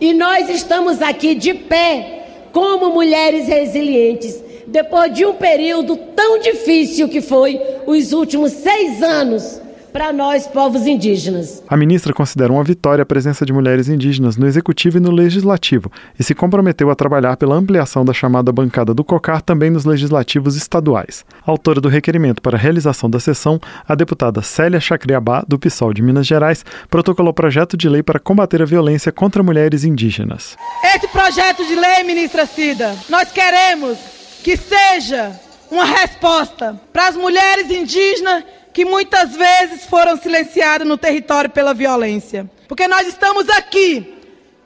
E 0.00 0.12
nós 0.12 0.48
estamos 0.48 1.00
aqui 1.02 1.34
de 1.34 1.54
pé, 1.54 2.24
como 2.52 2.90
mulheres 2.90 3.46
resilientes, 3.46 4.42
depois 4.66 5.12
de 5.12 5.24
um 5.24 5.34
período 5.34 5.96
tão 5.96 6.38
difícil 6.40 7.08
que 7.08 7.20
foi 7.20 7.60
os 7.86 8.12
últimos 8.12 8.52
seis 8.52 9.02
anos 9.02 9.60
para 9.92 10.12
nós, 10.12 10.46
povos 10.46 10.86
indígenas. 10.86 11.62
A 11.68 11.76
ministra 11.76 12.12
considera 12.12 12.52
uma 12.52 12.62
vitória 12.64 13.02
a 13.02 13.06
presença 13.06 13.44
de 13.44 13.52
mulheres 13.52 13.88
indígenas 13.88 14.36
no 14.36 14.46
executivo 14.46 14.98
e 14.98 15.00
no 15.00 15.10
legislativo 15.10 15.90
e 16.18 16.22
se 16.22 16.34
comprometeu 16.34 16.90
a 16.90 16.94
trabalhar 16.94 17.36
pela 17.36 17.54
ampliação 17.54 18.04
da 18.04 18.12
chamada 18.12 18.52
bancada 18.52 18.94
do 18.94 19.04
COCAR 19.04 19.42
também 19.42 19.70
nos 19.70 19.84
legislativos 19.84 20.56
estaduais. 20.56 21.24
Autora 21.46 21.80
do 21.80 21.88
requerimento 21.88 22.42
para 22.42 22.56
a 22.56 22.60
realização 22.60 23.08
da 23.08 23.20
sessão, 23.20 23.60
a 23.86 23.94
deputada 23.94 24.42
Célia 24.42 24.80
Chacriabá, 24.80 25.44
do 25.46 25.58
PSOL 25.58 25.92
de 25.92 26.02
Minas 26.02 26.26
Gerais, 26.26 26.64
protocolou 26.90 27.32
projeto 27.32 27.76
de 27.76 27.88
lei 27.88 28.02
para 28.02 28.20
combater 28.20 28.62
a 28.62 28.66
violência 28.66 29.10
contra 29.10 29.42
mulheres 29.42 29.84
indígenas. 29.84 30.56
Esse 30.94 31.08
projeto 31.08 31.64
de 31.66 31.74
lei, 31.74 32.04
ministra 32.04 32.46
Cida, 32.46 32.94
nós 33.08 33.30
queremos 33.32 33.98
que 34.42 34.56
seja 34.56 35.32
uma 35.70 35.84
resposta 35.84 36.80
para 36.92 37.08
as 37.08 37.16
mulheres 37.16 37.70
indígenas 37.70 38.44
que 38.78 38.84
muitas 38.84 39.34
vezes 39.34 39.86
foram 39.86 40.16
silenciadas 40.16 40.86
no 40.86 40.96
território 40.96 41.50
pela 41.50 41.74
violência. 41.74 42.48
Porque 42.68 42.86
nós 42.86 43.08
estamos 43.08 43.48
aqui, 43.48 44.16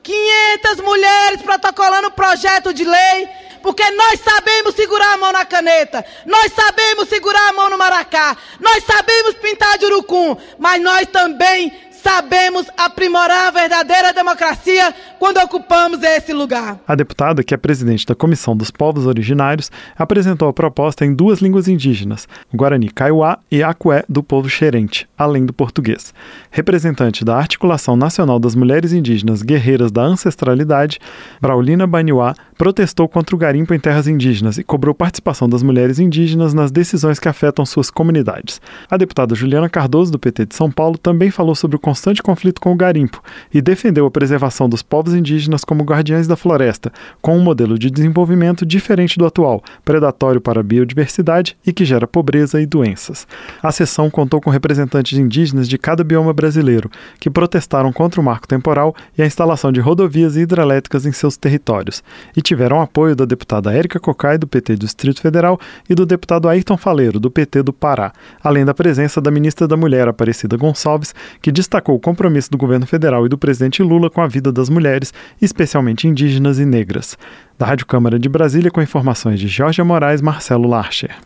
500 0.02 0.84
mulheres 0.84 1.40
protocolando 1.40 2.10
projeto 2.10 2.74
de 2.74 2.84
lei, 2.84 3.26
porque 3.62 3.82
nós 3.92 4.20
sabemos 4.20 4.74
segurar 4.74 5.14
a 5.14 5.16
mão 5.16 5.32
na 5.32 5.46
caneta, 5.46 6.04
nós 6.26 6.52
sabemos 6.52 7.08
segurar 7.08 7.48
a 7.48 7.52
mão 7.54 7.70
no 7.70 7.78
maracá, 7.78 8.36
nós 8.60 8.84
sabemos 8.84 9.32
pintar 9.36 9.78
de 9.78 9.86
urucum, 9.86 10.36
mas 10.58 10.82
nós 10.82 11.06
também 11.06 11.72
sabemos 12.02 12.66
aprimorar 12.76 13.48
a 13.48 13.50
verdadeira 13.50 14.12
democracia 14.12 14.94
quando 15.18 15.38
ocupamos 15.38 16.02
esse 16.02 16.32
lugar. 16.32 16.80
A 16.86 16.94
deputada, 16.94 17.42
que 17.44 17.54
é 17.54 17.56
presidente 17.56 18.04
da 18.04 18.14
Comissão 18.14 18.56
dos 18.56 18.70
Povos 18.70 19.06
Originários, 19.06 19.70
apresentou 19.96 20.48
a 20.48 20.52
proposta 20.52 21.04
em 21.04 21.14
duas 21.14 21.40
línguas 21.40 21.68
indígenas, 21.68 22.26
Guarani 22.52 22.90
Kaiowá 22.90 23.38
e 23.50 23.62
Acué 23.62 24.04
do 24.08 24.22
povo 24.22 24.48
xerente, 24.48 25.08
além 25.16 25.46
do 25.46 25.52
português. 25.52 26.12
Representante 26.50 27.24
da 27.24 27.36
Articulação 27.36 27.96
Nacional 27.96 28.38
das 28.38 28.54
Mulheres 28.54 28.92
Indígenas 28.92 29.42
Guerreiras 29.42 29.92
da 29.92 30.02
Ancestralidade, 30.02 30.98
Braulina 31.40 31.86
Baniuá 31.86 32.34
protestou 32.58 33.08
contra 33.08 33.34
o 33.34 33.38
garimpo 33.38 33.74
em 33.74 33.80
terras 33.80 34.06
indígenas 34.06 34.58
e 34.58 34.64
cobrou 34.64 34.94
participação 34.94 35.48
das 35.48 35.62
mulheres 35.62 35.98
indígenas 35.98 36.54
nas 36.54 36.70
decisões 36.70 37.18
que 37.18 37.28
afetam 37.28 37.64
suas 37.64 37.90
comunidades. 37.90 38.60
A 38.90 38.96
deputada 38.96 39.34
Juliana 39.34 39.68
Cardoso, 39.68 40.12
do 40.12 40.18
PT 40.18 40.46
de 40.46 40.54
São 40.54 40.70
Paulo, 40.70 40.98
também 40.98 41.30
falou 41.30 41.54
sobre 41.54 41.76
o 41.76 41.80
constante 41.92 42.22
conflito 42.22 42.58
com 42.58 42.72
o 42.72 42.74
garimpo 42.74 43.22
e 43.52 43.60
defendeu 43.60 44.06
a 44.06 44.10
preservação 44.10 44.66
dos 44.66 44.80
povos 44.80 45.12
indígenas 45.12 45.62
como 45.62 45.84
guardiães 45.84 46.26
da 46.26 46.36
floresta, 46.36 46.90
com 47.20 47.36
um 47.36 47.42
modelo 47.42 47.78
de 47.78 47.90
desenvolvimento 47.90 48.64
diferente 48.64 49.18
do 49.18 49.26
atual, 49.26 49.62
predatório 49.84 50.40
para 50.40 50.60
a 50.60 50.62
biodiversidade 50.62 51.54
e 51.66 51.70
que 51.70 51.84
gera 51.84 52.06
pobreza 52.06 52.62
e 52.62 52.64
doenças. 52.64 53.26
A 53.62 53.70
sessão 53.70 54.08
contou 54.08 54.40
com 54.40 54.48
representantes 54.48 55.18
indígenas 55.18 55.68
de 55.68 55.76
cada 55.76 56.02
bioma 56.02 56.32
brasileiro, 56.32 56.90
que 57.20 57.28
protestaram 57.28 57.92
contra 57.92 58.22
o 58.22 58.24
marco 58.24 58.48
temporal 58.48 58.96
e 59.16 59.22
a 59.22 59.26
instalação 59.26 59.70
de 59.70 59.80
rodovias 59.80 60.34
hidrelétricas 60.34 61.04
em 61.04 61.12
seus 61.12 61.36
territórios, 61.36 62.02
e 62.34 62.40
tiveram 62.40 62.80
apoio 62.80 63.14
da 63.14 63.26
deputada 63.26 63.70
Érica 63.70 64.00
Cocai, 64.00 64.38
do 64.38 64.46
PT 64.46 64.76
do 64.76 64.86
Distrito 64.86 65.20
Federal, 65.20 65.60
e 65.90 65.94
do 65.94 66.06
deputado 66.06 66.48
Ayrton 66.48 66.78
Faleiro, 66.78 67.20
do 67.20 67.30
PT 67.30 67.62
do 67.62 67.72
Pará, 67.72 68.14
além 68.42 68.64
da 68.64 68.72
presença 68.72 69.20
da 69.20 69.30
ministra 69.30 69.68
da 69.68 69.76
Mulher, 69.76 70.08
Aparecida 70.08 70.56
Gonçalves, 70.56 71.14
que 71.42 71.52
destacou 71.52 71.81
destacou 71.82 71.96
o 71.96 72.00
compromisso 72.00 72.50
do 72.50 72.56
governo 72.56 72.86
federal 72.86 73.26
e 73.26 73.28
do 73.28 73.36
presidente 73.36 73.82
Lula 73.82 74.08
com 74.08 74.20
a 74.20 74.28
vida 74.28 74.52
das 74.52 74.68
mulheres, 74.68 75.12
especialmente 75.40 76.06
indígenas 76.06 76.60
e 76.60 76.64
negras. 76.64 77.18
Da 77.58 77.66
Rádio 77.66 77.86
Câmara 77.86 78.18
de 78.18 78.28
Brasília, 78.28 78.70
com 78.70 78.80
informações 78.80 79.40
de 79.40 79.48
Jorge 79.48 79.82
Moraes, 79.82 80.22
Marcelo 80.22 80.68
Larcher. 80.68 81.16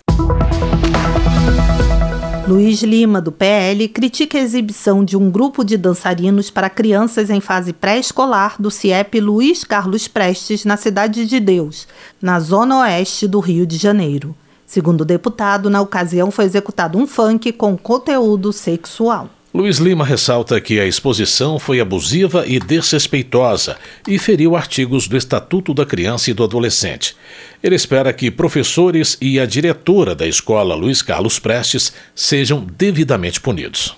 Luiz 2.49 2.83
Lima, 2.83 3.21
do 3.21 3.33
PL, 3.33 3.89
critica 3.89 4.39
a 4.39 4.41
exibição 4.41 5.05
de 5.05 5.17
um 5.17 5.31
grupo 5.31 5.65
de 5.65 5.77
dançarinos 5.77 6.49
para 6.49 6.71
crianças 6.71 7.29
em 7.29 7.41
fase 7.41 7.73
pré-escolar 7.73 8.55
do 8.59 8.71
CIEP 8.71 9.21
Luiz 9.21 9.65
Carlos 9.65 10.09
Prestes, 10.09 10.65
na 10.65 10.77
Cidade 10.77 11.27
de 11.27 11.41
Deus, 11.41 11.87
na 12.23 12.39
zona 12.41 12.81
oeste 12.81 13.27
do 13.27 13.41
Rio 13.41 13.67
de 13.67 13.77
Janeiro. 13.77 14.35
Segundo 14.65 15.03
o 15.03 15.05
deputado, 15.05 15.69
na 15.69 15.81
ocasião 15.81 16.31
foi 16.31 16.45
executado 16.45 16.97
um 16.97 17.07
funk 17.07 17.53
com 17.53 17.77
conteúdo 17.77 18.53
sexual. 18.53 19.29
Luiz 19.57 19.79
Lima 19.79 20.05
ressalta 20.05 20.61
que 20.61 20.79
a 20.79 20.85
exposição 20.85 21.59
foi 21.59 21.81
abusiva 21.81 22.45
e 22.47 22.61
desrespeitosa 22.61 23.79
e 24.07 24.19
feriu 24.19 24.55
artigos 24.55 25.09
do 25.09 25.17
Estatuto 25.17 25.73
da 25.73 25.87
Criança 25.87 26.31
e 26.31 26.35
do 26.35 26.45
Adolescente. 26.45 27.17
Ele 27.63 27.75
espera 27.75 28.13
que 28.13 28.31
professores 28.31 29.17
e 29.19 29.41
a 29.41 29.47
diretora 29.47 30.15
da 30.15 30.27
escola 30.27 30.75
Luiz 30.75 31.01
Carlos 31.01 31.39
Prestes 31.39 31.95
sejam 32.15 32.67
devidamente 32.77 33.41
punidos. 33.41 33.97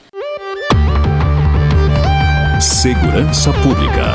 Segurança 2.60 3.52
Pública. 3.54 4.14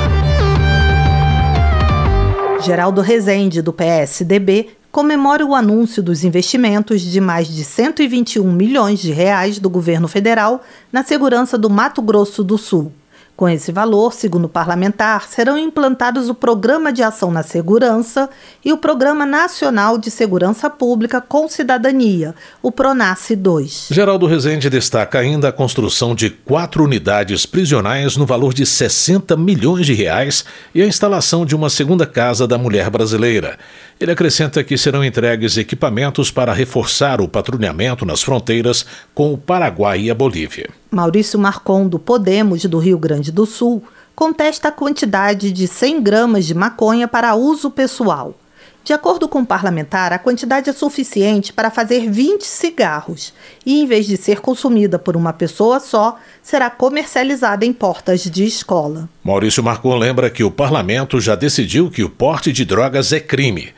Geraldo 2.63 3.01
Rezende, 3.01 3.61
do 3.61 3.73
PSDB, 3.73 4.69
comemora 4.93 5.43
o 5.43 5.55
anúncio 5.55 6.03
dos 6.03 6.23
investimentos 6.23 7.01
de 7.01 7.19
mais 7.19 7.47
de 7.47 7.63
121 7.63 8.43
milhões 8.53 8.99
de 8.99 9.11
reais 9.11 9.57
do 9.57 9.67
governo 9.67 10.07
federal 10.07 10.61
na 10.91 11.03
segurança 11.03 11.57
do 11.57 11.67
Mato 11.67 11.99
Grosso 11.99 12.43
do 12.43 12.59
Sul. 12.59 12.93
Com 13.35 13.49
esse 13.49 13.71
valor, 13.71 14.13
segundo 14.13 14.45
o 14.45 14.49
parlamentar, 14.49 15.27
serão 15.27 15.57
implantados 15.57 16.29
o 16.29 16.35
Programa 16.35 16.93
de 16.93 17.01
Ação 17.01 17.31
na 17.31 17.41
Segurança 17.41 18.29
e 18.63 18.71
o 18.71 18.77
Programa 18.77 19.25
Nacional 19.25 19.97
de 19.97 20.11
Segurança 20.11 20.69
Pública 20.69 21.19
com 21.19 21.49
Cidadania, 21.49 22.35
o 22.61 22.71
PRONASSE 22.71 23.35
2. 23.35 23.87
Geraldo 23.89 24.27
Rezende 24.27 24.69
destaca 24.69 25.17
ainda 25.17 25.47
a 25.47 25.51
construção 25.51 26.13
de 26.13 26.29
quatro 26.29 26.83
unidades 26.83 27.47
prisionais 27.47 28.15
no 28.15 28.27
valor 28.27 28.53
de 28.53 28.67
60 28.67 29.35
milhões 29.35 29.87
de 29.87 29.95
reais 29.95 30.45
e 30.75 30.83
a 30.83 30.85
instalação 30.85 31.43
de 31.43 31.55
uma 31.55 31.71
segunda 31.71 32.05
casa 32.05 32.47
da 32.47 32.59
mulher 32.59 32.91
brasileira. 32.91 33.57
Ele 33.99 34.11
acrescenta 34.11 34.63
que 34.63 34.77
serão 34.77 35.03
entregues 35.03 35.57
equipamentos 35.57 36.31
para 36.31 36.53
reforçar 36.53 37.21
o 37.21 37.27
patrulhamento 37.27 38.05
nas 38.05 38.21
fronteiras 38.21 38.85
com 39.13 39.33
o 39.33 39.37
Paraguai 39.37 40.01
e 40.01 40.11
a 40.11 40.15
Bolívia. 40.15 40.69
Maurício 40.91 41.39
Marcon, 41.39 41.87
do 41.87 41.99
Podemos 41.99 42.63
do 42.65 42.79
Rio 42.79 42.97
Grande 42.97 43.31
do 43.31 43.45
Sul, 43.45 43.83
contesta 44.15 44.69
a 44.69 44.71
quantidade 44.71 45.51
de 45.51 45.67
100 45.67 46.01
gramas 46.01 46.45
de 46.45 46.53
maconha 46.53 47.07
para 47.07 47.35
uso 47.35 47.69
pessoal. 47.71 48.35
De 48.83 48.91
acordo 48.91 49.29
com 49.29 49.39
o 49.39 49.45
parlamentar, 49.45 50.11
a 50.11 50.19
quantidade 50.19 50.69
é 50.69 50.73
suficiente 50.73 51.53
para 51.53 51.71
fazer 51.71 52.09
20 52.11 52.43
cigarros 52.43 53.33
e, 53.65 53.79
em 53.79 53.87
vez 53.87 54.05
de 54.05 54.17
ser 54.17 54.41
consumida 54.41 54.99
por 54.99 55.15
uma 55.15 55.31
pessoa 55.31 55.79
só, 55.79 56.17
será 56.41 56.69
comercializada 56.69 57.65
em 57.65 57.71
portas 57.71 58.23
de 58.23 58.43
escola. 58.43 59.07
Maurício 59.23 59.63
Marcon 59.63 59.95
lembra 59.95 60.29
que 60.29 60.43
o 60.43 60.51
parlamento 60.51 61.21
já 61.21 61.33
decidiu 61.33 61.89
que 61.89 62.03
o 62.03 62.09
porte 62.09 62.51
de 62.51 62.65
drogas 62.65 63.13
é 63.13 63.21
crime. 63.21 63.69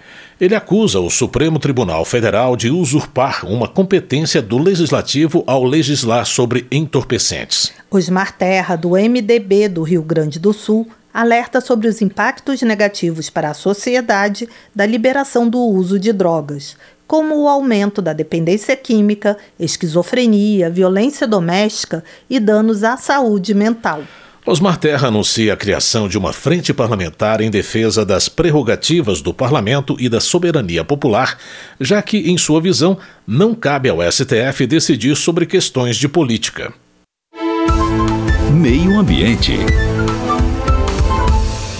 Ele 0.41 0.55
acusa 0.55 0.99
o 0.99 1.09
Supremo 1.09 1.59
Tribunal 1.59 2.03
Federal 2.03 2.57
de 2.57 2.71
usurpar 2.71 3.45
uma 3.45 3.67
competência 3.67 4.41
do 4.41 4.57
legislativo 4.57 5.43
ao 5.45 5.63
legislar 5.63 6.25
sobre 6.25 6.65
entorpecentes. 6.71 7.71
Osmar 7.91 8.35
Terra, 8.35 8.75
do 8.75 8.89
MDB 8.97 9.69
do 9.69 9.83
Rio 9.83 10.01
Grande 10.01 10.39
do 10.39 10.51
Sul, 10.51 10.89
alerta 11.15 11.61
sobre 11.61 11.87
os 11.87 12.01
impactos 12.01 12.61
negativos 12.61 13.29
para 13.29 13.49
a 13.49 13.53
sociedade 13.53 14.49
da 14.75 14.85
liberação 14.85 15.47
do 15.47 15.59
uso 15.59 15.97
de 15.97 16.11
drogas, 16.11 16.75
como 17.07 17.41
o 17.41 17.47
aumento 17.47 18.01
da 18.01 18.11
dependência 18.11 18.75
química, 18.75 19.37
esquizofrenia, 19.57 20.69
violência 20.69 21.25
doméstica 21.25 22.03
e 22.29 22.37
danos 22.37 22.83
à 22.83 22.97
saúde 22.97 23.53
mental. 23.53 24.03
Osmar 24.45 24.77
Terra 24.77 25.07
anuncia 25.07 25.53
a 25.53 25.57
criação 25.57 26.09
de 26.09 26.17
uma 26.17 26.33
frente 26.33 26.73
parlamentar 26.73 27.39
em 27.39 27.49
defesa 27.49 28.05
das 28.05 28.27
prerrogativas 28.27 29.21
do 29.21 29.33
parlamento 29.33 29.95
e 29.97 30.09
da 30.09 30.19
soberania 30.19 30.83
popular, 30.83 31.37
já 31.79 32.01
que, 32.01 32.29
em 32.29 32.37
sua 32.37 32.59
visão, 32.59 32.97
não 33.25 33.55
cabe 33.55 33.89
ao 33.89 33.99
STF 34.11 34.67
decidir 34.67 35.15
sobre 35.15 35.45
questões 35.45 35.95
de 35.95 36.09
política. 36.09 36.73
Meio 38.51 38.99
Ambiente. 38.99 39.57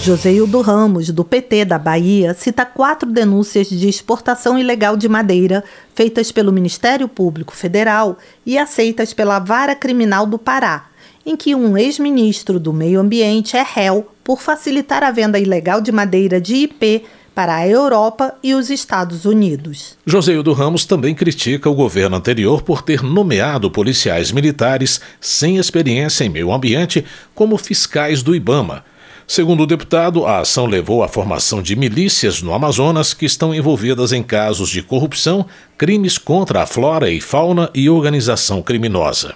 Joseildo 0.06 0.60
Ramos, 0.60 1.10
do 1.10 1.24
PT 1.24 1.64
da 1.64 1.80
Bahia, 1.80 2.32
cita 2.32 2.64
quatro 2.64 3.10
denúncias 3.10 3.68
de 3.68 3.88
exportação 3.88 4.56
ilegal 4.56 4.96
de 4.96 5.08
madeira 5.08 5.64
feitas 5.96 6.30
pelo 6.30 6.52
Ministério 6.52 7.08
Público 7.08 7.56
Federal 7.56 8.16
e 8.46 8.56
aceitas 8.56 9.12
pela 9.12 9.40
Vara 9.40 9.74
Criminal 9.74 10.24
do 10.24 10.38
Pará, 10.38 10.86
em 11.26 11.34
que 11.34 11.56
um 11.56 11.76
ex-ministro 11.76 12.60
do 12.60 12.72
Meio 12.72 13.00
Ambiente 13.00 13.56
é 13.56 13.64
réu 13.68 14.06
por 14.22 14.40
facilitar 14.40 15.02
a 15.02 15.10
venda 15.10 15.40
ilegal 15.40 15.80
de 15.80 15.90
madeira 15.90 16.40
de 16.40 16.54
IP 16.54 17.02
para 17.34 17.56
a 17.56 17.66
Europa 17.66 18.32
e 18.44 18.54
os 18.54 18.70
Estados 18.70 19.24
Unidos. 19.24 19.98
Joseildo 20.06 20.52
Ramos 20.52 20.84
também 20.84 21.16
critica 21.16 21.68
o 21.68 21.74
governo 21.74 22.14
anterior 22.14 22.62
por 22.62 22.80
ter 22.80 23.02
nomeado 23.02 23.68
policiais 23.72 24.30
militares 24.30 25.00
sem 25.20 25.56
experiência 25.56 26.22
em 26.22 26.28
meio 26.28 26.52
ambiente 26.52 27.04
como 27.34 27.58
fiscais 27.58 28.22
do 28.22 28.36
Ibama 28.36 28.84
Segundo 29.26 29.64
o 29.64 29.66
deputado, 29.66 30.24
a 30.24 30.38
ação 30.38 30.66
levou 30.66 31.02
à 31.02 31.08
formação 31.08 31.60
de 31.60 31.74
milícias 31.74 32.40
no 32.40 32.54
Amazonas 32.54 33.12
que 33.12 33.26
estão 33.26 33.52
envolvidas 33.52 34.12
em 34.12 34.22
casos 34.22 34.68
de 34.68 34.82
corrupção, 34.82 35.44
crimes 35.76 36.16
contra 36.16 36.62
a 36.62 36.66
flora 36.66 37.10
e 37.10 37.20
fauna 37.20 37.68
e 37.74 37.90
organização 37.90 38.62
criminosa. 38.62 39.34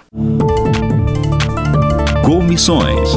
Comissões. 2.24 3.10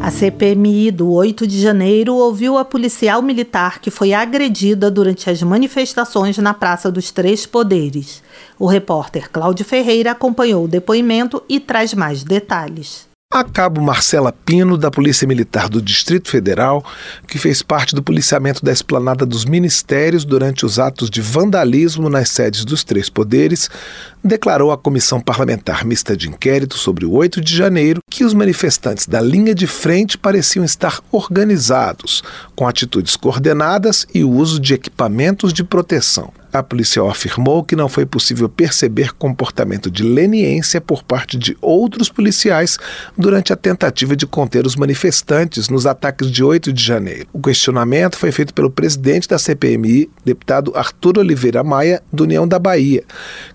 A 0.00 0.10
CPMI 0.10 0.90
do 0.90 1.12
8 1.12 1.46
de 1.46 1.60
janeiro 1.60 2.14
ouviu 2.14 2.56
a 2.56 2.64
policial 2.64 3.20
militar 3.20 3.80
que 3.80 3.90
foi 3.90 4.14
agredida 4.14 4.90
durante 4.90 5.28
as 5.28 5.42
manifestações 5.42 6.38
na 6.38 6.54
Praça 6.54 6.90
dos 6.90 7.10
Três 7.10 7.44
Poderes. 7.44 8.22
O 8.58 8.66
repórter 8.66 9.30
Cláudio 9.30 9.64
Ferreira 9.64 10.10
acompanhou 10.12 10.64
o 10.64 10.68
depoimento 10.68 11.42
e 11.48 11.60
traz 11.60 11.92
mais 11.92 12.24
detalhes 12.24 13.12
a 13.34 13.42
cabo 13.42 13.80
Marcela 13.80 14.30
Pino, 14.30 14.78
da 14.78 14.92
Polícia 14.92 15.26
Militar 15.26 15.68
do 15.68 15.82
Distrito 15.82 16.30
Federal, 16.30 16.84
que 17.26 17.36
fez 17.36 17.62
parte 17.62 17.92
do 17.92 18.00
policiamento 18.00 18.64
da 18.64 18.70
esplanada 18.70 19.26
dos 19.26 19.44
ministérios 19.44 20.24
durante 20.24 20.64
os 20.64 20.78
atos 20.78 21.10
de 21.10 21.20
vandalismo 21.20 22.08
nas 22.08 22.28
sedes 22.28 22.64
dos 22.64 22.84
três 22.84 23.10
poderes, 23.10 23.68
declarou 24.22 24.70
à 24.70 24.78
Comissão 24.78 25.20
Parlamentar 25.20 25.84
Mista 25.84 26.16
de 26.16 26.28
Inquérito 26.28 26.78
sobre 26.78 27.04
o 27.04 27.10
8 27.10 27.40
de 27.40 27.56
janeiro 27.56 27.98
que 28.08 28.24
os 28.24 28.32
manifestantes 28.32 29.08
da 29.08 29.20
linha 29.20 29.52
de 29.52 29.66
frente 29.66 30.16
pareciam 30.16 30.64
estar 30.64 31.00
organizados, 31.10 32.22
com 32.54 32.68
atitudes 32.68 33.16
coordenadas 33.16 34.06
e 34.14 34.22
o 34.22 34.30
uso 34.30 34.60
de 34.60 34.74
equipamentos 34.74 35.52
de 35.52 35.64
proteção. 35.64 36.32
A 36.54 36.62
policial 36.62 37.10
afirmou 37.10 37.64
que 37.64 37.74
não 37.74 37.88
foi 37.88 38.06
possível 38.06 38.48
perceber 38.48 39.12
comportamento 39.12 39.90
de 39.90 40.04
leniência 40.04 40.80
por 40.80 41.02
parte 41.02 41.36
de 41.36 41.56
outros 41.60 42.08
policiais 42.08 42.78
durante 43.24 43.54
a 43.54 43.56
tentativa 43.56 44.14
de 44.14 44.26
conter 44.26 44.66
os 44.66 44.76
manifestantes 44.76 45.70
nos 45.70 45.86
ataques 45.86 46.30
de 46.30 46.44
8 46.44 46.70
de 46.70 46.84
janeiro. 46.84 47.26
O 47.32 47.40
questionamento 47.40 48.18
foi 48.18 48.30
feito 48.30 48.52
pelo 48.52 48.68
presidente 48.68 49.26
da 49.26 49.38
CPMI, 49.38 50.10
deputado 50.22 50.76
Arthur 50.76 51.16
Oliveira 51.20 51.64
Maia, 51.64 52.02
do 52.12 52.24
União 52.24 52.46
da 52.46 52.58
Bahia, 52.58 53.02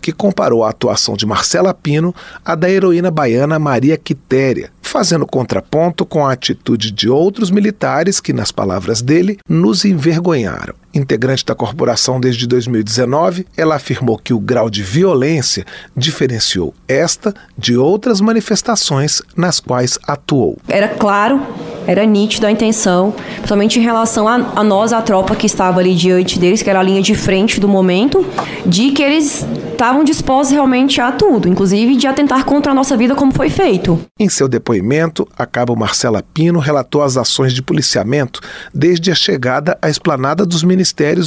que 0.01 0.11
comparou 0.11 0.63
a 0.63 0.71
atuação 0.71 1.15
de 1.15 1.23
Marcela 1.27 1.71
Pino 1.71 2.15
à 2.43 2.55
da 2.55 2.67
heroína 2.67 3.11
baiana 3.11 3.59
Maria 3.59 3.95
Quitéria, 3.95 4.71
fazendo 4.81 5.27
contraponto 5.27 6.03
com 6.03 6.25
a 6.25 6.33
atitude 6.33 6.89
de 6.89 7.07
outros 7.07 7.51
militares 7.51 8.19
que, 8.19 8.33
nas 8.33 8.51
palavras 8.51 9.03
dele, 9.03 9.37
nos 9.47 9.85
envergonharam. 9.85 10.73
Integrante 10.93 11.45
da 11.45 11.53
corporação 11.53 12.19
desde 12.19 12.47
2019, 12.47 13.45
ela 13.55 13.75
afirmou 13.75 14.17
que 14.17 14.33
o 14.33 14.39
grau 14.39 14.71
de 14.71 14.81
violência 14.81 15.63
diferenciou 15.95 16.73
esta 16.87 17.31
de 17.55 17.77
outras 17.77 18.19
manifestações 18.19 19.21
nas 19.35 19.59
quais 19.59 19.99
atuou. 20.07 20.57
Era 20.67 20.87
claro, 20.87 21.39
era 21.85 22.03
nítido 22.05 22.47
a 22.47 22.51
intenção, 22.51 23.13
principalmente 23.35 23.79
em 23.79 23.83
relação 23.83 24.27
a, 24.27 24.35
a 24.55 24.63
nós, 24.63 24.91
a 24.91 25.01
tropa 25.01 25.35
que 25.35 25.45
estava 25.45 25.79
ali 25.79 25.93
diante 25.93 26.39
deles, 26.39 26.63
que 26.63 26.69
era 26.69 26.79
a 26.79 26.83
linha 26.83 27.03
de 27.03 27.13
frente 27.13 27.59
do 27.59 27.67
momento, 27.67 28.25
de 28.65 28.89
que 28.91 29.03
eles 29.03 29.45
estavam 29.71 30.03
dispostos 30.03 30.51
realmente 30.51 30.99
a 30.99 31.11
tudo, 31.11 31.47
inclusive 31.47 31.95
de 31.95 32.05
atentar 32.05 32.43
contra 32.43 32.73
a 32.73 32.75
nossa 32.75 32.97
vida 32.97 33.15
como 33.15 33.31
foi 33.31 33.49
feito. 33.49 33.97
Em 34.19 34.27
seu 34.27 34.47
depoimento, 34.47 35.25
a 35.37 35.45
cabo 35.45 35.75
Marcela 35.75 36.21
Pino 36.33 36.59
relatou 36.59 37.01
as 37.01 37.15
ações 37.15 37.53
de 37.53 37.61
policiamento 37.61 38.41
desde 38.73 39.09
a 39.09 39.15
chegada 39.15 39.77
à 39.81 39.89
esplanada 39.89 40.45
dos 40.45 40.63
ministérios 40.63 40.78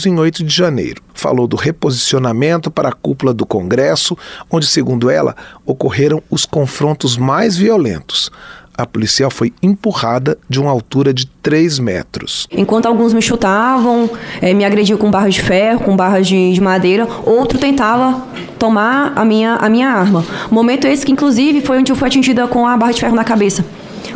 em 0.07 0.19
8 0.19 0.45
de 0.45 0.55
janeiro. 0.55 1.03
Falou 1.15 1.47
do 1.47 1.57
reposicionamento 1.57 2.71
para 2.71 2.89
a 2.89 2.93
cúpula 2.93 3.33
do 3.35 3.47
Congresso, 3.47 4.17
onde, 4.51 4.67
segundo 4.67 5.11
ela, 5.11 5.37
ocorreram 5.65 6.23
os 6.31 6.45
confrontos 6.45 7.17
mais 7.17 7.57
violentos 7.57 8.31
a 8.77 8.87
policial 8.87 9.31
foi 9.31 9.53
empurrada 9.63 10.39
de 10.49 10.61
uma 10.61 10.71
altura 10.71 11.13
de 11.13 11.27
3 11.27 11.79
metros. 11.79 12.47
Enquanto 12.51 12.87
alguns 12.87 13.13
me 13.13 13.21
chutavam, 13.21 14.09
é, 14.41 14.55
me 14.55 14.65
agrediam 14.65 14.99
com 14.99 15.11
barras 15.11 15.35
de 15.35 15.43
ferro, 15.43 15.81
com 15.81 15.95
barras 15.95 16.27
de, 16.27 16.53
de, 16.53 16.61
madeira, 16.61 17.07
outro 17.25 17.59
tentava 17.59 18.27
tomar 18.59 19.13
a 19.15 19.25
minha, 19.25 19.57
a 19.57 19.69
minha 19.69 19.89
arma. 19.89 20.25
Momento 20.51 20.87
esse 20.87 21.05
que, 21.05 21.13
inclusive, 21.13 21.61
foi 21.61 21.79
onde 21.79 21.93
eu 21.93 21.97
fui 21.97 22.09
atingida 22.09 22.47
com 22.47 22.67
a 22.67 22.77
barra 22.77 22.93
de 22.93 23.01
ferro 23.01 23.15
na 23.15 23.25
cabeça. 23.25 23.65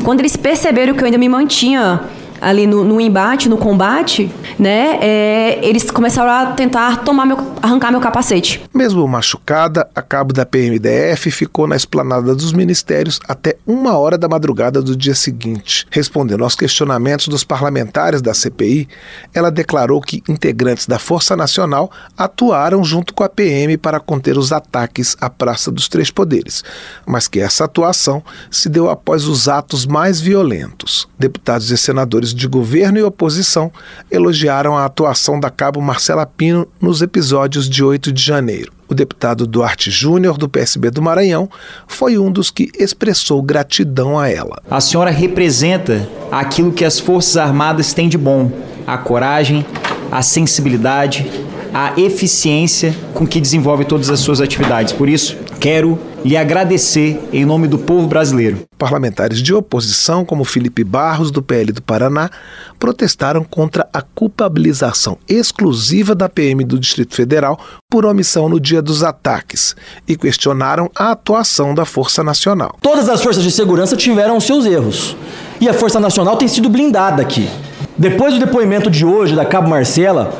Quando 0.03 0.20
eles 0.20 0.37
perceberam 0.37 0.94
que 0.94 1.01
eu 1.01 1.07
ainda 1.07 1.18
me 1.18 1.29
mantinha 1.29 2.01
ali 2.40 2.66
no, 2.66 2.85
no, 2.85 3.01
embate, 3.01 3.49
no 3.49 3.57
combate, 3.57 4.31
né, 4.59 4.99
é, 5.01 5.59
eles 5.62 5.90
começaram 5.90 6.31
a 6.31 6.53
tentar 6.53 7.05
tomar 7.05 7.27
meu, 7.27 7.38
arrancar 7.62 7.90
meu 7.90 8.01
capacete. 8.01 8.62
Mesmo 8.75 9.07
machucada, 9.07 9.88
a 9.94 10.03
cabo 10.03 10.33
da 10.33 10.44
PMDF 10.44 11.31
ficou 11.31 11.66
na 11.66 11.77
esplanada 11.77 12.35
dos 12.35 12.53
ministérios 12.53 13.20
até 13.29 13.57
uma 13.66 13.96
hora 13.96 14.18
da 14.18 14.29
madrugada 14.29 14.83
do 14.83 14.96
dia 14.96 15.14
seguinte. 15.14 15.87
Respondendo 15.90 16.44
aos 16.44 16.55
questionamentos 16.55 17.29
dos 17.29 17.44
parlamentares 17.44 18.22
da 18.22 18.35
CPI, 18.35 18.88
ela 19.35 19.51
declarou 19.51 20.01
que 20.01 20.22
integrantes 20.29 20.87
da 20.87 20.99
Força 20.99 21.37
Nacional 21.37 21.90
atuaram 22.16 22.83
junto 22.85 23.14
com 23.14 23.25
a 23.25 23.29
PM 23.29 23.77
para 23.77 24.01
conter 24.01 24.38
os 24.38 24.53
ataques 24.53 25.16
à 25.20 25.29
Praça 25.29 25.70
dos 25.70 25.88
Três 25.88 26.11
Poderes, 26.11 26.62
mas 27.07 27.29
que 27.29 27.40
essa 27.40 27.64
atuação 27.64 28.22
se 28.51 28.68
deu 28.68 28.88
após 28.90 29.25
os 29.25 29.49
atos 29.49 29.87
mais 29.87 30.20
violentos. 30.20 31.09
Deputados 31.18 31.70
e 31.70 31.77
senadores 31.77 32.26
de 32.33 32.47
governo 32.47 32.99
e 32.99 33.03
oposição 33.03 33.71
elogiaram 34.11 34.77
a 34.77 34.85
atuação 34.85 35.39
da 35.39 35.51
cabo 35.51 35.81
Marcela 35.81 36.27
Pino 36.27 36.67
nos 36.81 37.03
episódios 37.03 37.69
de 37.69 37.83
8 37.83 38.12
de 38.12 38.23
janeiro. 38.23 38.73
O 38.89 38.95
deputado 38.95 39.47
Duarte 39.47 39.91
Júnior, 39.91 40.39
do 40.39 40.49
PSB 40.49 40.91
do 40.91 41.03
Maranhão, 41.03 41.51
foi 41.89 42.19
um 42.19 42.31
dos 42.31 42.51
que 42.51 42.71
expressou 42.79 43.43
gratidão 43.43 44.19
a 44.19 44.29
ela. 44.29 44.62
A 44.71 44.81
senhora 44.81 45.11
representa 45.11 46.09
aquilo 46.31 46.73
que 46.73 46.85
as 46.85 47.01
Forças 47.01 47.37
Armadas 47.37 47.93
têm 47.93 48.09
de 48.09 48.17
bom: 48.17 48.51
a 48.87 48.97
coragem, 48.97 49.67
a 50.11 50.23
sensibilidade, 50.23 51.29
a 51.75 51.99
eficiência 52.01 52.95
com 53.12 53.27
que 53.27 53.41
desenvolve 53.41 53.85
todas 53.85 54.09
as 54.09 54.21
suas 54.21 54.41
atividades. 54.41 54.93
Por 54.93 55.09
isso, 55.09 55.37
quero 55.59 55.99
lhe 56.27 56.37
agradecer 56.37 57.21
em 57.33 57.45
nome 57.45 57.69
do 57.69 57.79
povo 57.79 58.09
brasileiro. 58.09 58.65
Parlamentares 58.77 59.41
de 59.41 59.55
oposição, 59.55 60.25
como 60.25 60.43
Felipe 60.43 60.83
Barros, 60.83 61.31
do 61.31 61.41
PL 61.41 61.71
do 61.71 61.81
Paraná, 61.81 62.29
protestaram 62.81 63.45
contra 63.45 63.89
a 63.93 64.03
culpabilização 64.03 65.19
exclusiva 65.29 66.17
da 66.17 66.29
PM 66.29 66.65
do 66.65 66.81
Distrito 66.81 67.15
Federal 67.15 67.61
por 67.89 68.05
omissão 68.05 68.49
no 68.49 68.59
dia 68.59 68.83
dos 68.83 69.05
ataques 69.05 69.77
e 70.09 70.17
questionaram 70.17 70.91
a 70.97 71.12
atuação 71.12 71.73
da 71.73 71.85
Força 71.85 72.25
Nacional. 72.25 72.77
Todas 72.83 73.09
as 73.09 73.23
forças 73.23 73.45
de 73.45 73.53
segurança 73.53 73.97
tiveram 73.97 74.41
seus 74.41 74.67
erros 74.67 75.17
e 75.61 75.69
a 75.69 75.75
Força 75.75 76.01
Nacional 76.01 76.37
tem 76.37 76.49
sido 76.49 76.69
blindada 76.69 77.23
aqui. 77.23 77.49
Depois 77.97 78.35
do 78.35 78.41
depoimento 78.41 78.91
de 78.91 79.07
hoje 79.07 79.37
da 79.37 79.45
Cabo 79.45 79.71
Marcela, 79.71 80.33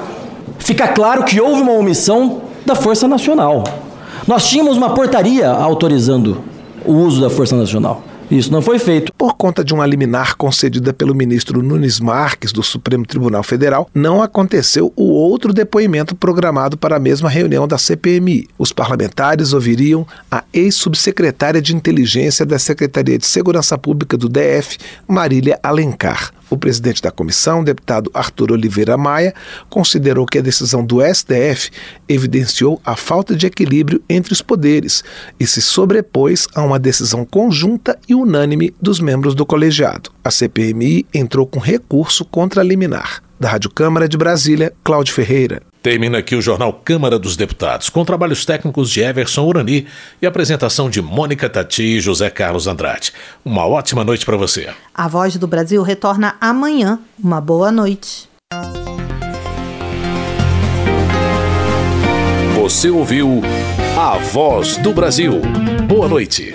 fica 0.59 0.89
claro 0.89 1.23
que 1.23 1.41
houve 1.41 1.63
uma 1.63 1.75
omissão 1.75 2.43
da 2.67 2.75
Força 2.75 3.07
Nacional. 3.07 3.86
Nós 4.27 4.49
tínhamos 4.49 4.77
uma 4.77 4.93
portaria 4.93 5.49
autorizando 5.49 6.43
o 6.85 6.93
uso 6.93 7.21
da 7.21 7.31
Força 7.31 7.55
Nacional. 7.55 8.03
Isso 8.29 8.51
não 8.51 8.61
foi 8.61 8.77
feito. 8.81 9.13
Por 9.13 9.35
conta 9.35 9.63
de 9.63 9.73
uma 9.73 9.87
liminar 9.87 10.35
concedida 10.37 10.93
pelo 10.93 11.15
ministro 11.15 11.63
Nunes 11.63 12.01
Marques, 12.01 12.51
do 12.51 12.61
Supremo 12.61 13.07
Tribunal 13.07 13.45
Federal, 13.45 13.89
não 13.95 14.21
aconteceu 14.21 14.93
o 14.97 15.05
outro 15.05 15.53
depoimento 15.53 16.17
programado 16.17 16.77
para 16.77 16.97
a 16.97 16.99
mesma 16.99 17.29
reunião 17.29 17.69
da 17.69 17.79
CPMI. 17.79 18.49
Os 18.59 18.73
parlamentares 18.73 19.53
ouviriam 19.53 20.05
a 20.29 20.43
ex-subsecretária 20.53 21.63
de 21.63 21.77
Inteligência 21.77 22.45
da 22.45 22.59
Secretaria 22.59 23.19
de 23.19 23.27
Segurança 23.27 23.79
Pública 23.79 24.17
do 24.17 24.29
DF, 24.29 24.77
Marília 25.07 25.57
Alencar. 25.63 26.33
O 26.49 26.57
presidente 26.57 27.03
da 27.03 27.11
comissão, 27.11 27.65
deputado 27.65 28.11
Arthur 28.15 28.53
Oliveira 28.53 28.97
Maia, 28.97 29.35
considerou 29.69 30.27
que 30.27 30.39
a 30.39 30.43
decisão 30.43 30.85
do 30.85 30.99
STF 31.03 31.71
evidenciou 32.09 32.81
a 32.85 32.95
falta 32.95 33.35
de 33.35 33.47
equilíbrio 33.47 34.03
entre 34.09 34.33
os 34.33 34.41
poderes 34.41 35.03
e 35.41 35.47
se 35.47 35.61
sobrepôs 35.61 36.47
a 36.55 36.63
uma 36.63 36.79
decisão 36.79 37.25
conjunta 37.25 37.99
e 38.09 38.15
unânime 38.15 38.73
dos 38.81 39.01
membros 39.01 39.35
do 39.35 39.45
colegiado. 39.45 40.11
A 40.23 40.31
CPMI 40.31 41.07
entrou 41.13 41.47
com 41.47 41.59
recurso 41.59 42.25
contra 42.25 42.61
a 42.61 42.65
liminar. 42.65 43.23
Da 43.39 43.51
Rádio 43.51 43.71
Câmara 43.71 44.09
de 44.09 44.17
Brasília, 44.17 44.73
Cláudio 44.83 45.13
Ferreira. 45.13 45.63
Termina 45.87 46.19
aqui 46.19 46.35
o 46.35 46.43
Jornal 46.43 46.73
Câmara 46.73 47.17
dos 47.17 47.37
Deputados, 47.37 47.89
com 47.89 48.05
trabalhos 48.05 48.45
técnicos 48.45 48.91
de 48.91 49.03
Everson 49.03 49.45
Urani 49.45 49.87
e 50.21 50.27
apresentação 50.27 50.91
de 50.91 51.01
Mônica 51.01 51.49
Tati 51.49 51.81
e 51.85 52.01
José 52.01 52.29
Carlos 52.29 52.67
Andrade. 52.67 53.13
Uma 53.45 53.65
ótima 53.69 54.03
noite 54.03 54.27
para 54.27 54.37
você. 54.37 54.69
A 54.93 55.07
Voz 55.07 55.37
do 55.37 55.47
Brasil 55.47 55.81
retorna 55.85 56.35
amanhã. 56.41 56.99
Uma 57.17 57.41
boa 57.41 57.71
noite. 57.71 58.29
Você 62.57 62.91
ouviu 62.91 63.41
A 63.97 64.19
Voz 64.19 64.79
do 64.79 64.93
Brasil. 64.93 65.41
Boa 65.87 66.09
noite. 66.09 66.53